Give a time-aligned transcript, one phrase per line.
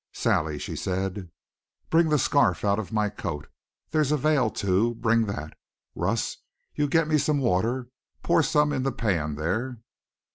[0.13, 1.29] "Sally," she said,
[1.91, 3.47] "bring the scarf out of my coat.
[3.91, 4.95] There's a veil too.
[4.95, 5.55] Bring that.
[5.93, 6.37] Russ,
[6.73, 7.87] you get me some water
[8.23, 9.77] pour some in the pan there."